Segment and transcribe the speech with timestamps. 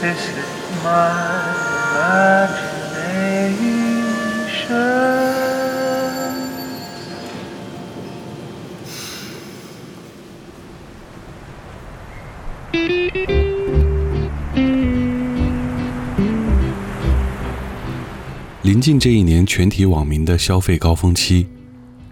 [0.00, 2.48] This is my
[18.62, 21.46] 临近这一年全体网民的消费高峰期，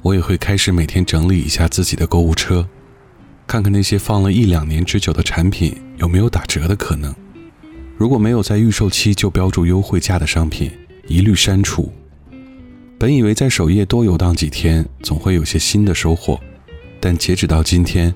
[0.03, 2.69] 我也会开始每天整理一下自己的购物车，
[3.47, 7.15] 看看那些放了一两年之久的产品有没有打折的可能。
[7.99, 10.71] 如果没有在预售期就标注优惠价的商品，
[11.09, 11.93] 一律删除。
[12.97, 16.39] 本以为在首页多游荡几天，总会有些新的收获，
[17.01, 18.15] 但截止到今天，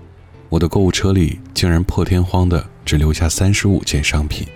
[0.49, 4.47] 我的购物车里竟然破天荒的只留下三十五件商品，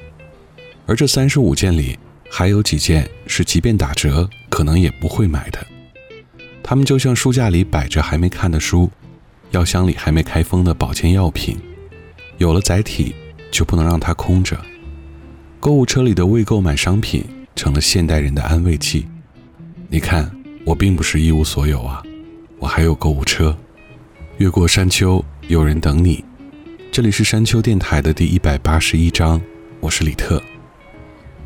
[0.86, 1.98] 而这三十五件里，
[2.30, 5.58] 还有几件是即便打折可能也不会买的。
[6.62, 8.88] 它们就像书架里摆着还没看的书，
[9.50, 11.58] 药箱里还没开封的保健药品，
[12.38, 13.12] 有了载体
[13.50, 14.56] 就不能让它空着。
[15.58, 17.24] 购物车里的未购买商品
[17.54, 19.06] 成了现代人的安慰剂。
[19.88, 20.30] 你看，
[20.64, 22.02] 我并不是一无所有啊，
[22.58, 23.56] 我还有购物车。
[24.38, 26.24] 越过山丘，有人等你。
[26.92, 29.40] 这里是山丘电台的第一百八十一章，
[29.80, 30.42] 我是李特。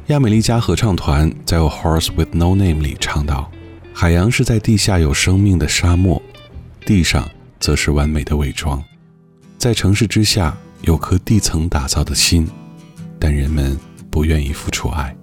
[0.09, 3.51] 亚美利加合唱团在《A Horse with No Name》里唱道
[3.95, 6.21] ：“海洋是在地下有生命的沙漠，
[6.85, 8.83] 地上则是完美的伪装。
[9.57, 12.49] 在城市之下有颗地层打造的心，
[13.19, 13.79] 但人们
[14.11, 15.17] 不愿意付出爱。”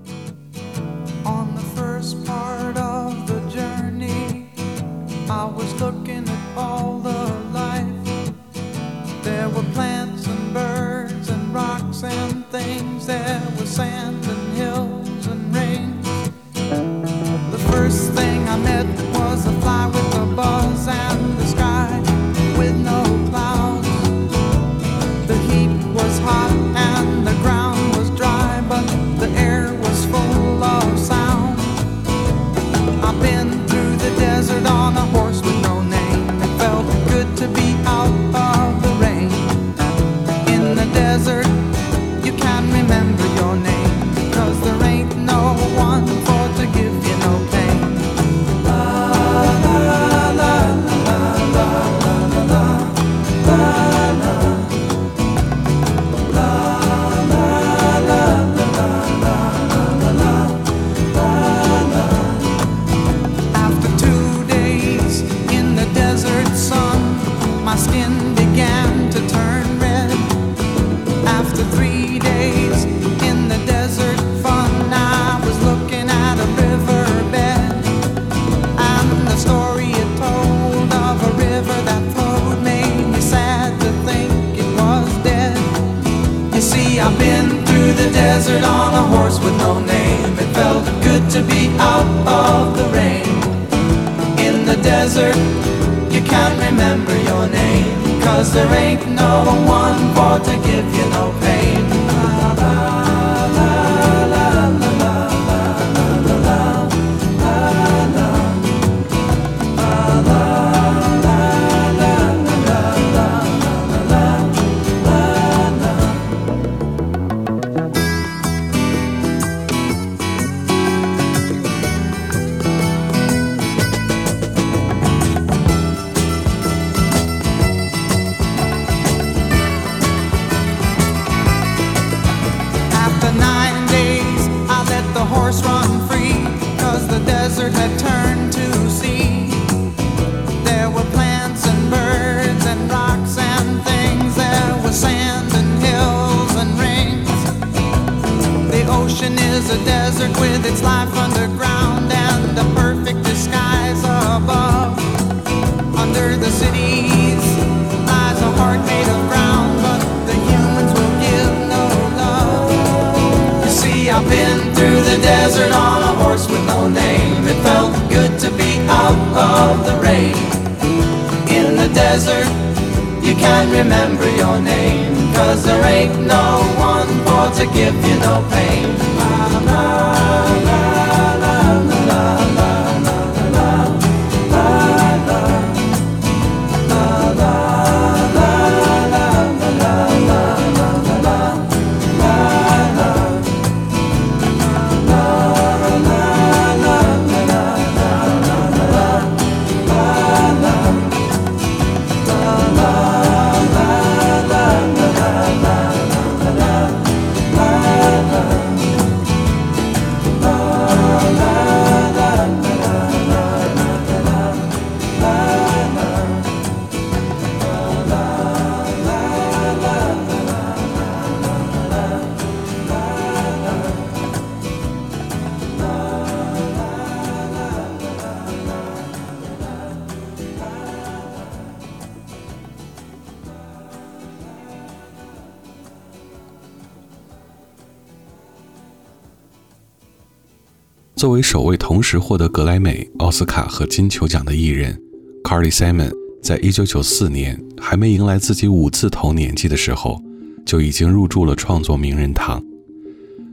[241.98, 244.96] 同时获得格莱美奥斯卡和金球奖的艺人。
[245.44, 246.12] Carly simon
[246.44, 250.22] 在一九九四年还没迎来自己五字头年纪的时候
[250.64, 252.64] 就已经入住了创作名人堂。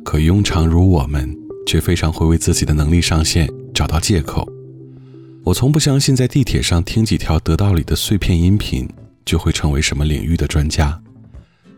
[0.05, 1.35] 可庸常如我们
[1.67, 4.47] 却非常会为自己的能力上限找到借口。
[5.45, 8.87] 我从不相信在地铁上听几条得到里的碎片音频
[9.25, 11.01] 就会成为什么领域的专家。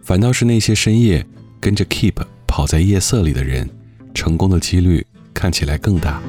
[0.02, 1.24] 反倒是那些深夜
[1.60, 2.14] 跟着 keep
[2.44, 3.70] 跑在夜色里的人
[4.12, 6.20] 成功的几率看起来更大。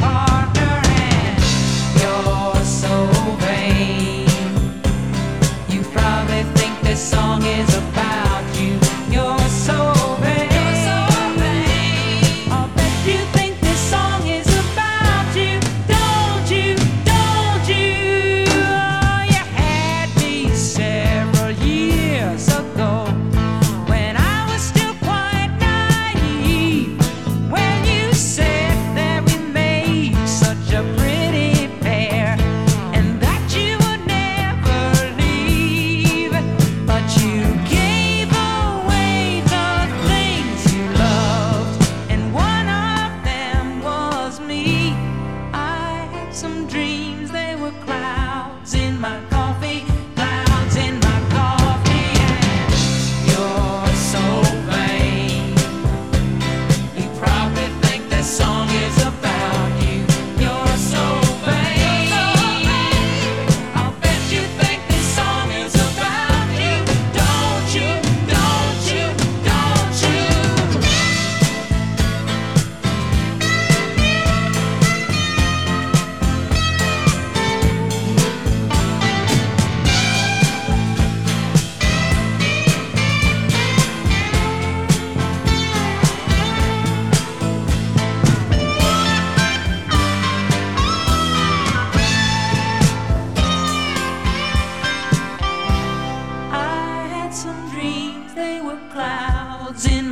[0.00, 0.29] high.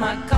[0.08, 0.37] my God.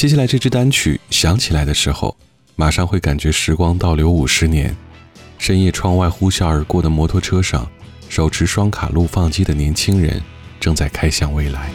[0.00, 2.16] 接下来这支单曲响起来的时候，
[2.56, 4.74] 马上会感觉时光倒流五十年。
[5.36, 7.70] 深夜窗外呼啸而过的摩托车上，
[8.08, 10.18] 手持双卡录放机的年轻人
[10.58, 11.70] 正在开向未来。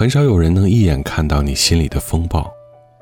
[0.00, 2.50] 很少有人能一眼看到你心里的风暴，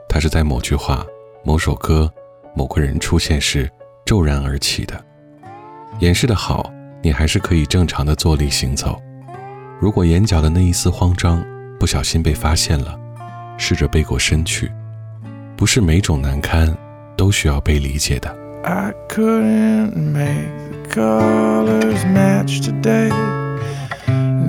[0.08, 1.06] 它是在某句话、
[1.44, 2.12] 某首歌、
[2.56, 3.70] 某个人出现时
[4.04, 5.00] 骤然而起的。
[6.00, 6.68] 掩饰的好，
[7.00, 9.00] 你还是可以正常的坐立行走。
[9.78, 11.40] 如果眼角的那一丝慌张
[11.78, 12.98] 不小心被发现了，
[13.56, 14.68] 试着背过身去。
[15.56, 16.76] 不是每种难堪
[17.16, 18.28] 都需要被理解的。
[18.64, 23.12] I couldn't make the colors match today.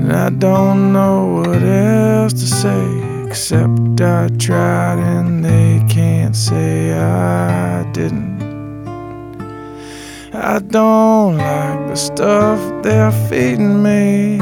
[0.10, 1.99] I don't know what else
[2.32, 8.40] to say, except I tried and they can't say I didn't.
[10.34, 14.40] I don't like the stuff they're feeding me.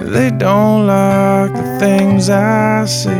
[0.00, 3.10] They don't like the things I see.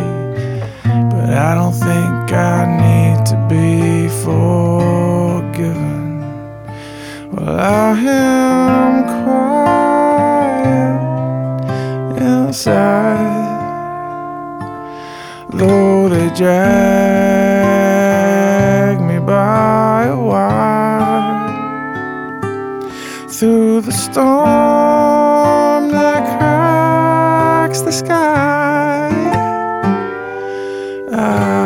[1.10, 6.20] But I don't think I need to be forgiven.
[7.32, 9.76] Well, I am quiet
[12.20, 13.45] inside,
[15.58, 16.56] though they drag
[19.00, 21.48] me by a wire
[23.28, 24.32] through the storm
[25.90, 29.10] that cracks the sky.
[31.12, 31.65] I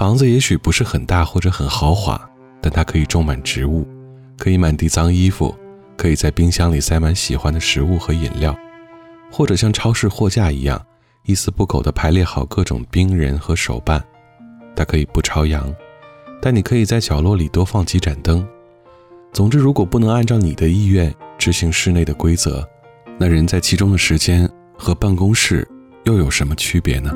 [0.01, 2.19] 房子也许不是很大或者很豪华，
[2.63, 3.87] 但它可以种满植物，
[4.39, 5.55] 可以满地脏衣服，
[5.95, 8.57] 可以在冰箱里塞满喜欢的食物和饮料，
[9.31, 10.83] 或者像超市货架一样
[11.25, 14.03] 一丝不苟地排列好各种冰人和手办。
[14.75, 15.71] 它可以不朝阳，
[16.41, 18.49] 但你可以在角落里多放几盏灯。
[19.35, 22.67] 总之，如果不能按照你的意愿执行室内的规则，
[23.19, 25.69] 那人在其中的时间和办公室
[26.05, 27.13] 又有什么区别呢？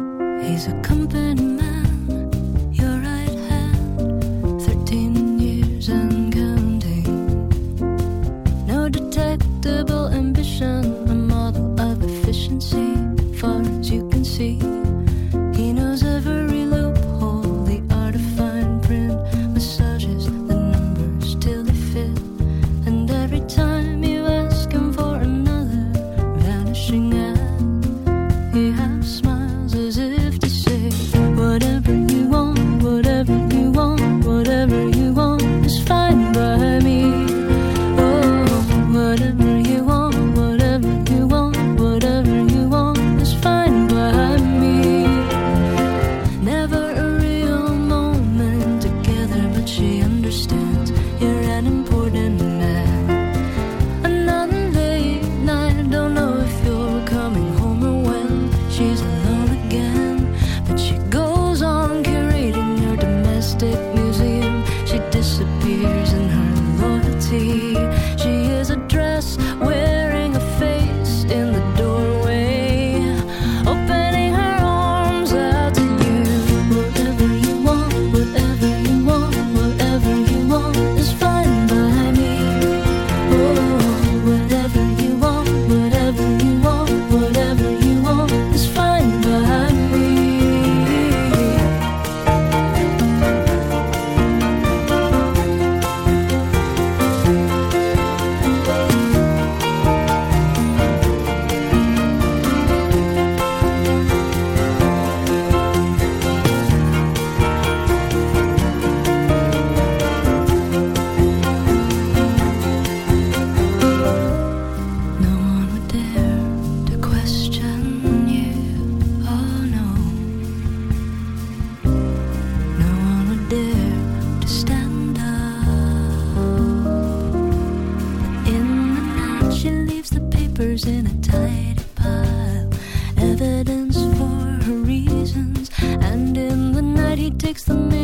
[137.39, 138.04] takes the man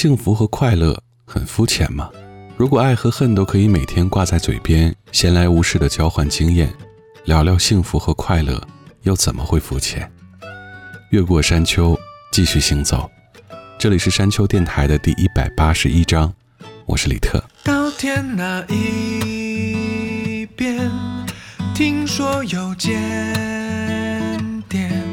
[0.00, 2.08] 幸福和快乐很肤浅吗？
[2.56, 6.72] 如果爱和恨都可以每天挂在嘴边，闲来无事的交换经验，
[7.26, 8.66] 聊聊幸福和快乐，
[9.02, 10.10] 又怎么会肤浅？
[11.10, 11.94] 越过山丘，
[12.32, 13.10] 继续行走。
[13.78, 16.32] 这里是山丘电台的第一百八十一章，
[16.86, 17.44] 我是李特。
[17.62, 20.90] 到天那一边，
[21.74, 22.96] 听说有间
[24.66, 25.04] 店，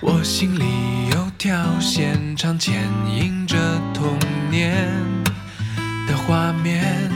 [0.00, 0.64] 我心里
[1.42, 3.56] 条线，长牵引着
[3.92, 4.16] 童
[4.48, 4.86] 年
[6.06, 7.10] 的画面。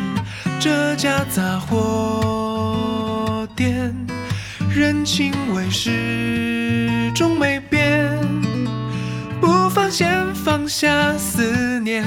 [0.59, 3.95] 这家杂货店，
[4.69, 8.11] 人情味始终没变，
[9.41, 12.05] 不放先放下思念。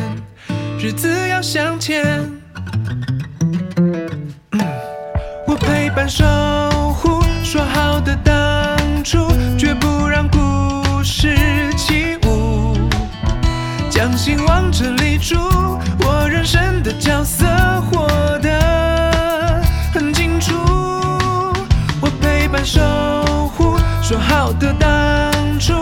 [0.77, 2.29] 日子要向前。
[5.47, 6.25] 我陪伴守
[6.95, 9.88] 护，说好的当初，绝不
[11.21, 12.77] 是起舞。
[13.89, 15.36] 将心往这里住，
[15.99, 17.45] 我人生的角色
[17.91, 18.08] 活
[18.39, 19.62] 得
[19.93, 20.55] 很清楚。
[21.99, 22.79] 我陪伴守
[23.58, 25.73] 护，说好的当初，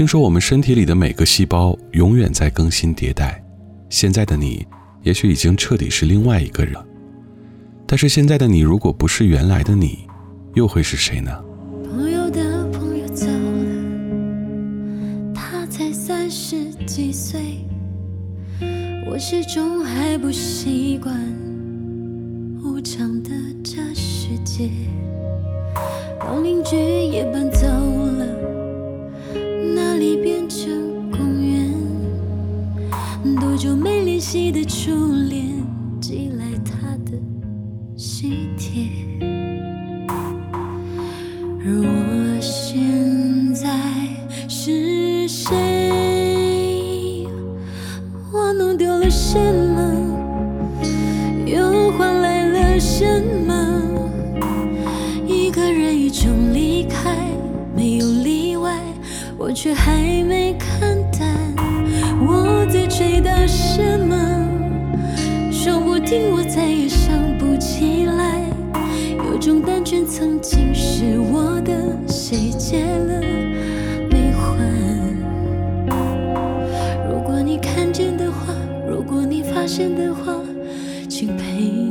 [0.00, 3.44] 听说我们身体里的每个细胞永远在更新迭代，
[3.90, 4.66] 现在的你
[5.02, 6.74] 也许已经彻底是另外一个人。
[7.86, 9.98] 但是现在的你，如果不是原来的你，
[10.54, 11.30] 又会是谁呢？
[11.84, 13.74] 朋友的朋友走了，
[15.34, 17.38] 他才三十几岁，
[19.06, 21.14] 我始终还不习惯
[22.64, 23.28] 无常的
[23.62, 24.70] 这世界。
[26.20, 28.24] 老邻居也搬走了，
[30.00, 31.70] 里变成公园。
[33.38, 35.62] 多久没联系的初恋
[36.00, 37.12] 寄来他的
[37.94, 38.88] 喜帖。
[41.62, 43.68] 而我现在
[44.48, 47.26] 是谁？
[48.32, 49.78] 我弄丢了什么？
[51.44, 53.04] 又换来了什
[53.46, 53.59] 么？
[59.50, 61.28] 我却还没看淡。
[62.24, 64.14] 我在追的什么？
[65.50, 68.44] 说不定我再也想不起来。
[69.16, 71.72] 有种单纯曾经是我的，
[72.06, 73.20] 谁借了
[74.08, 74.54] 没还？
[77.08, 78.54] 如果你看见的话，
[78.88, 80.32] 如果你发现的话，
[81.08, 81.89] 请陪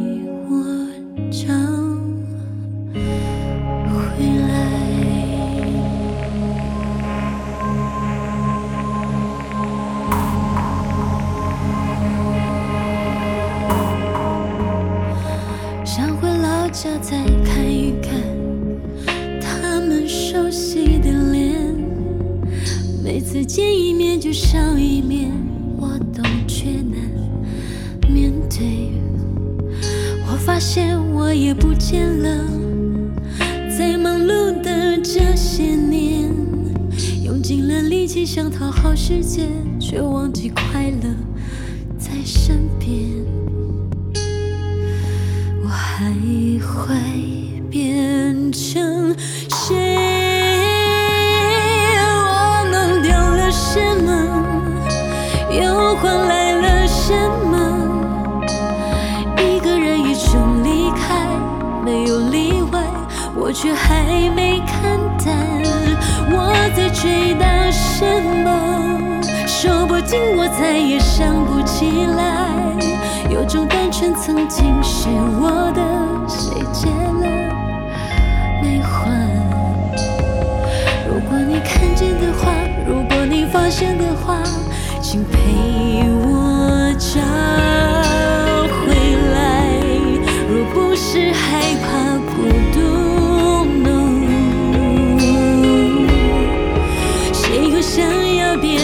[98.49, 98.81] 想要变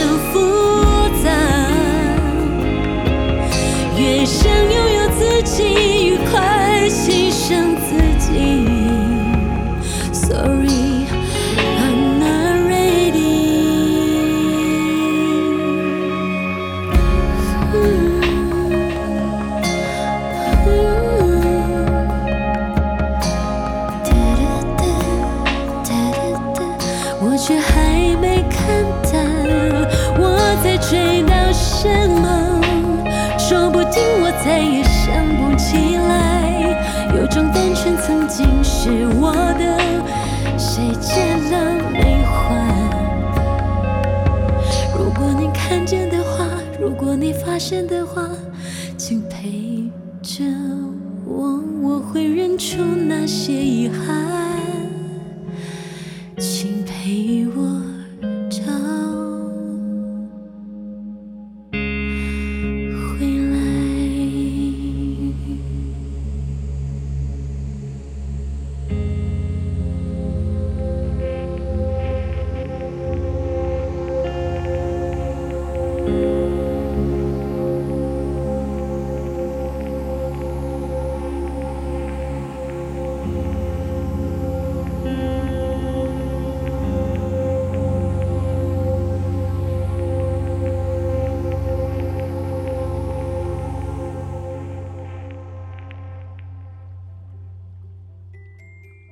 [47.45, 48.34] 发现的话，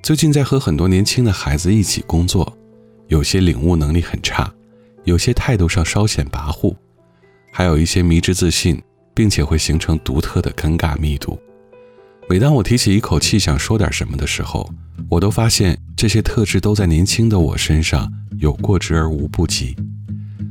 [0.04, 2.58] 最近在和很多年轻的孩子一起工作，
[3.08, 4.52] 有些领悟能力很差，
[5.04, 6.76] 有些态度上稍显跋扈，
[7.50, 8.78] 还有一些迷之自信，
[9.14, 11.40] 并且会形成独特的尴尬密度。
[12.28, 14.68] 每当我提起一口气想说点什么的时候，
[15.08, 19.74] 我都发现这些特质都在年轻的我身上有过之而无不及。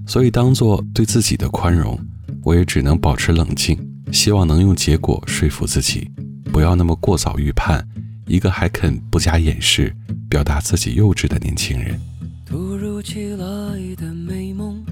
[0.07, 1.95] 所以当做对自己的宽容，
[2.41, 3.77] 我也只能保持冷静，
[4.11, 6.09] 希望能用结果说服自己，
[6.51, 7.87] 不要那么过早预判
[8.25, 9.95] 一个还肯不加掩饰
[10.29, 11.99] 表达自己幼稚的年轻人。
[12.45, 14.83] 突如其来的美梦，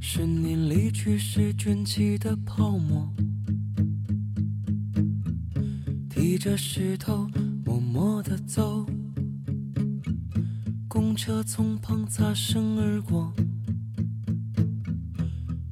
[0.00, 3.12] 是你离去时卷起的泡沫，
[6.08, 7.28] 提着石头
[7.64, 8.86] 默默地走，
[10.88, 13.32] 公车从旁擦身而过。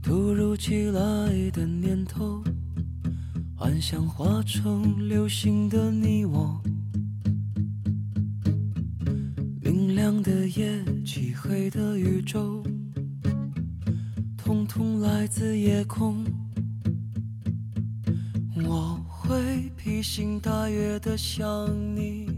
[0.03, 2.43] 突如其来的念头，
[3.61, 6.59] 幻想化成流星的你我。
[9.61, 12.65] 明亮的夜，漆黑的宇宙，
[14.39, 16.25] 统统来自夜空。
[18.65, 22.31] 我会披星戴月的想你，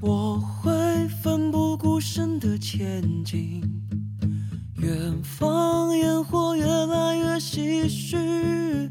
[0.00, 3.62] 我会奋不顾身的前进。
[4.78, 8.90] 远方烟火越来越唏嘘，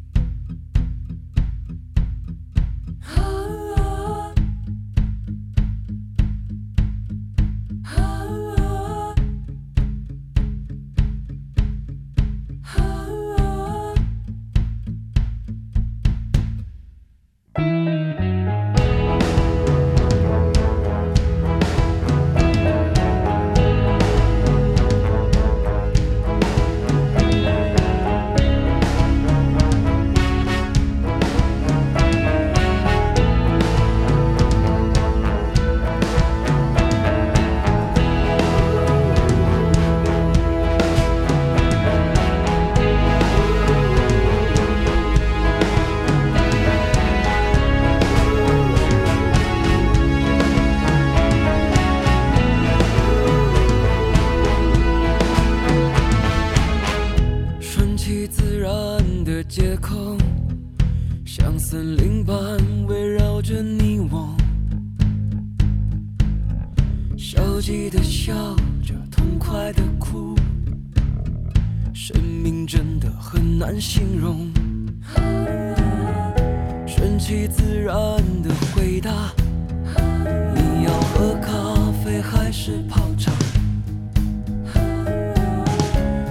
[82.51, 83.31] 还是泡茶？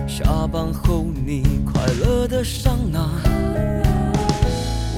[0.07, 3.09] 下班后你快乐的上哪？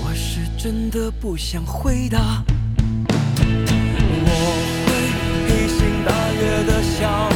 [0.02, 2.42] 我是真的不想回答。
[3.38, 4.30] 我
[4.82, 4.90] 会
[5.46, 7.31] 披星戴月的想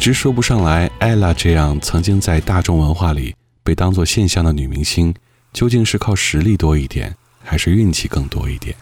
[0.00, 5.14] 直说不上来，ella 这样曾经在大众文化里被当作现象的女明星，
[5.52, 8.74] 究竟是靠实力多一点，还是运气更多一点？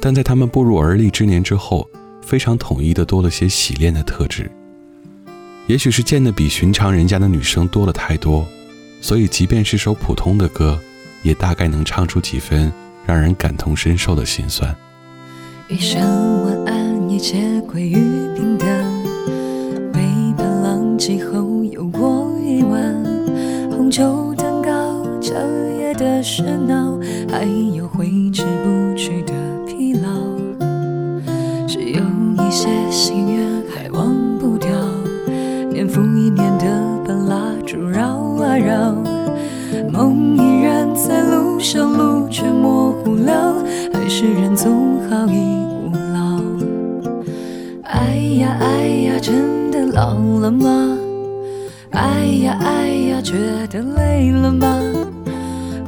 [0.00, 1.84] 但在她们步入而立之年之后，
[2.22, 4.48] 非常统一的多了些洗练的特质。
[5.66, 8.46] 也许是见的比寻常人家的女生多了太多，
[9.00, 10.80] 所以即便是首普通的歌，
[11.24, 12.72] 也大概能唱出几分
[13.04, 14.72] 让人感同身受的心酸。
[15.68, 16.00] 一声
[16.44, 17.94] 晚安，一切归于
[18.36, 18.89] 平淡。
[21.00, 22.94] 气候有，过一晚。
[23.70, 25.32] 红酒、蛋糕，彻
[25.80, 29.32] 夜的喧闹，还有挥之不去的
[29.66, 30.10] 疲劳。
[31.66, 34.68] 是有一些心愿还忘不掉，
[35.70, 36.66] 年复一年的
[37.06, 38.94] 把蜡烛绕啊绕，
[39.90, 43.54] 梦依然在路上，路却模糊了，
[43.94, 45.49] 还是人总好一
[50.00, 50.98] 真的老了吗？
[51.90, 53.34] 哎呀哎呀，觉
[53.70, 54.80] 得累了吗？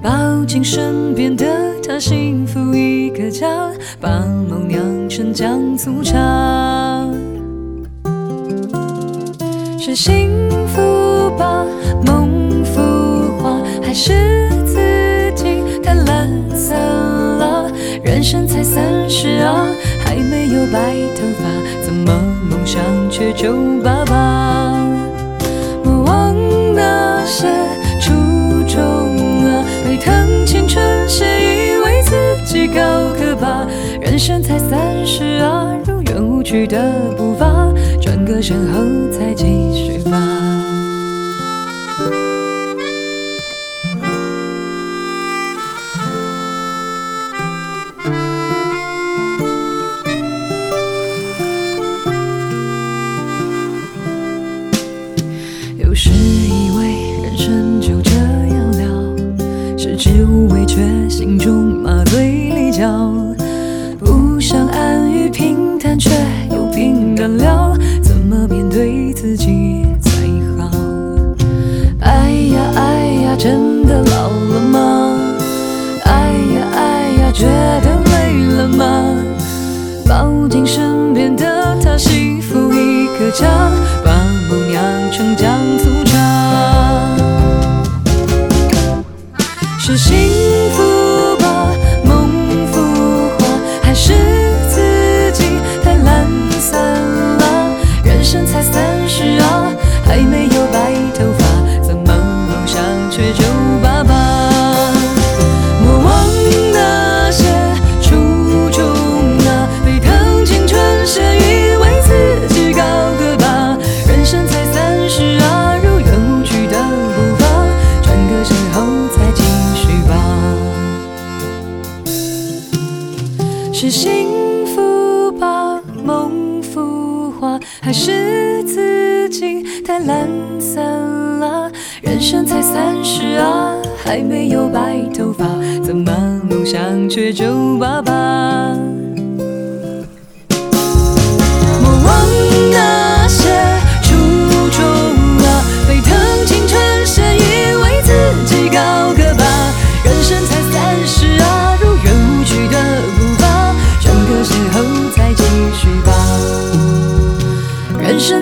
[0.03, 1.47] 抱紧身边的
[1.83, 4.11] 他，幸福一个家，把
[4.49, 6.19] 梦酿成酱醋茶。
[9.79, 10.31] 是幸
[10.69, 11.65] 福吧，
[12.05, 12.81] 梦浮
[13.39, 17.71] 华，还是自己太懒散了？
[18.05, 19.67] 人生才三十啊，
[20.05, 22.13] 还没有白头发，怎么
[22.73, 23.53] 想却皱
[23.85, 24.73] 巴巴？
[25.85, 26.35] 莫忘
[26.75, 27.47] 那些
[28.01, 28.15] 初
[28.67, 28.81] 衷
[29.45, 32.15] 啊，沸腾青春写，以为自
[32.47, 32.83] 己高
[33.15, 33.67] 可怕。
[34.01, 37.71] 人生才三十啊，如愿无去的步伐，
[38.01, 39.45] 转个身后再继
[39.75, 40.22] 续吧。
[60.05, 63.12] 是无味，却心中麻醉离焦。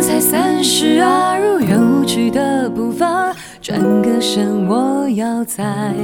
[0.01, 5.94] 才三十啊，如愿无去的步伐，转个身我要再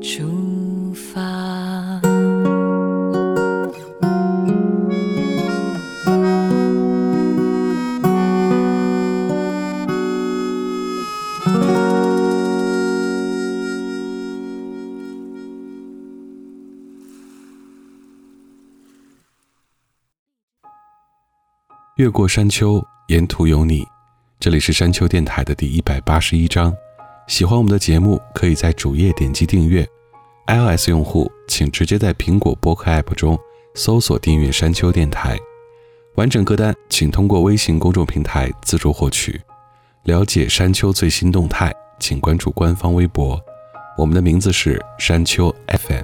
[0.00, 1.45] 出发。
[21.96, 23.82] 越过山丘，沿途有你。
[24.38, 26.70] 这里是山丘电台的第一百八十一章。
[27.26, 29.82] 喜欢我们的节目，可以在主页点击订阅。
[30.46, 33.38] iOS 用户请直接在苹果播客 App 中
[33.74, 35.38] 搜索订阅山丘电台。
[36.16, 39.40] 完整歌单请通过微信公众平台自助获取。
[40.02, 43.40] 了解山丘最新动态，请关注官方微博。
[43.96, 46.02] 我们的名字是山丘 FM。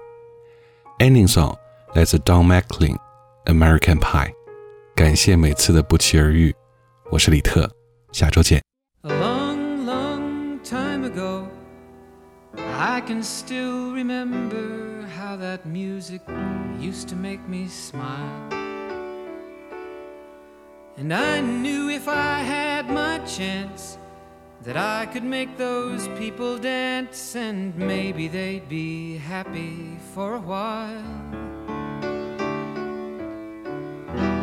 [1.01, 1.55] Ending song
[1.93, 2.97] 来自 Don McLean，
[3.45, 4.31] 《American Pie》。
[4.95, 6.55] 感谢每次的不期而遇，
[7.11, 7.71] 我是李特，
[8.13, 8.63] 下周见。
[9.03, 11.47] A long, long time ago,
[12.57, 16.21] I can still remember how that music
[16.79, 18.51] used to make me smile.
[20.99, 23.97] And I knew if I had my chance
[24.65, 31.52] that I could make those people dance, and maybe they'd be happy for a while.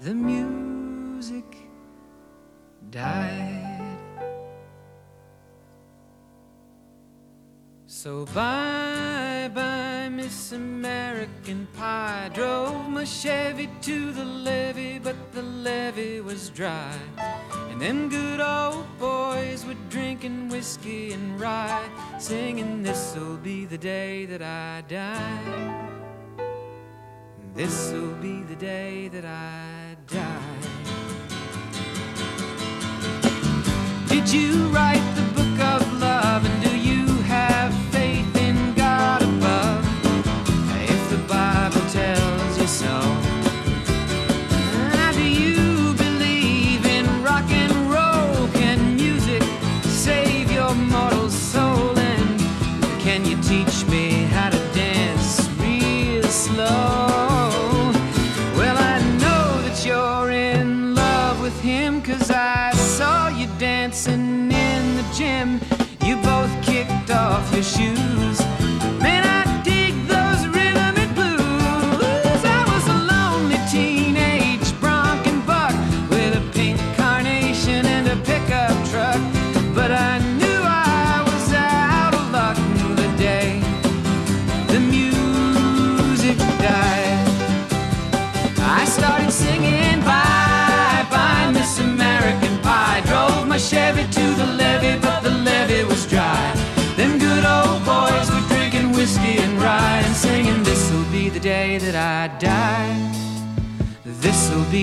[0.00, 1.44] the music
[2.90, 3.98] died.
[7.86, 12.30] So bye bye, Miss American Pie.
[12.32, 16.96] Drove my Chevy to the levee, but the levee was dry.
[17.70, 21.88] And them good old boys were drinking whiskey and rye,
[22.18, 25.88] singing, This'll be the day that I die.
[27.54, 29.77] This'll be the day that I
[30.08, 30.58] die.
[34.08, 35.17] Did you write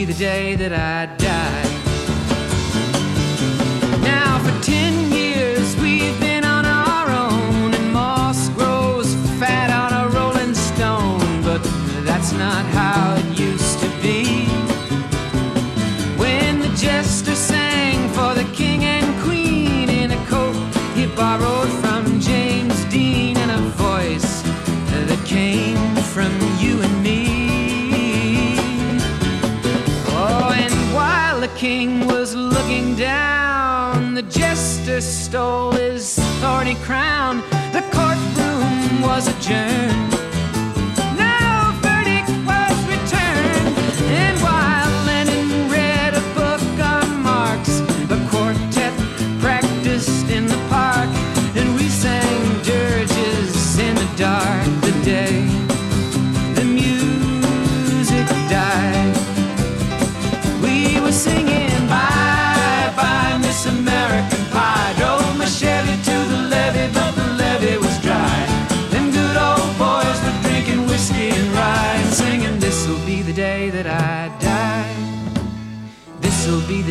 [0.05, 1.74] the day that I die.
[36.83, 37.37] crown.
[37.73, 40.14] The courtroom was adjourned.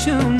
[0.00, 0.39] tune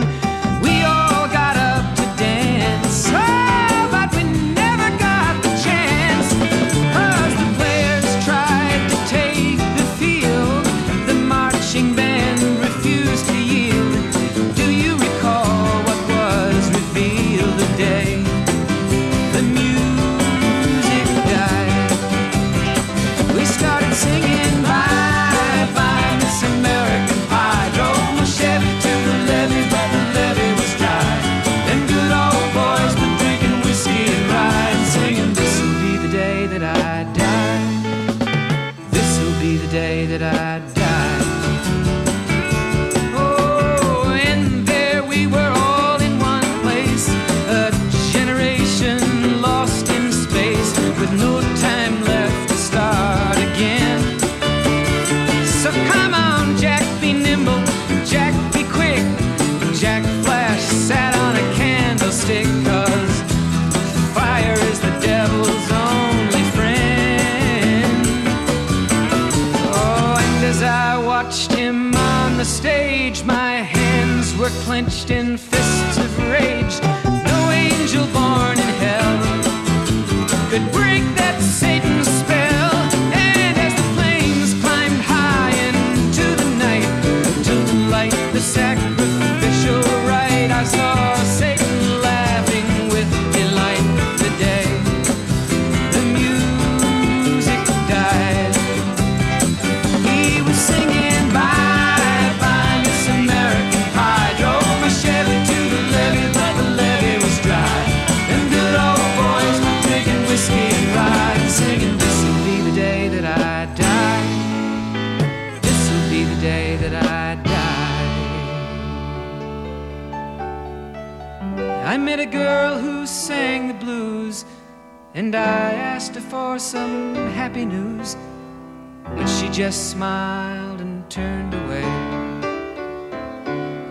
[129.61, 131.85] just smiled and turned away.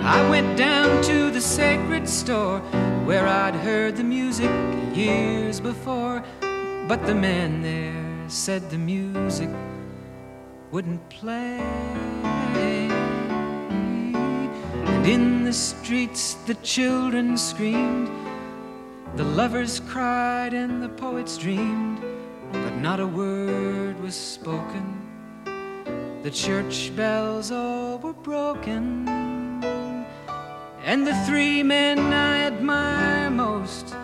[0.02, 2.58] I went down to the sacred store
[3.06, 4.50] where I'd heard the music
[4.96, 6.24] years before.
[6.88, 9.52] But the man there said the music
[10.72, 11.60] wouldn't play.
[14.92, 18.10] And in the streets the children screamed,
[19.18, 22.02] the lovers cried, and the poets dreamed.
[22.54, 24.99] But not a word was spoken.
[26.24, 29.08] The church bells all were broken.
[30.84, 33.96] And the three men I admire most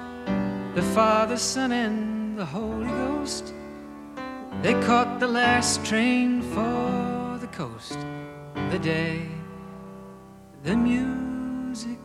[0.76, 3.54] the Father, Son, and the Holy Ghost
[4.62, 8.00] they caught the last train for the coast
[8.72, 9.28] the day
[10.64, 12.00] the music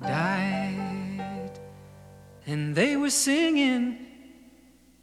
[0.00, 1.58] died.
[2.46, 4.06] And they were singing,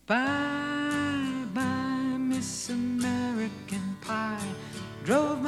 [0.07, 2.92] Bye, bye, Miss American Pie.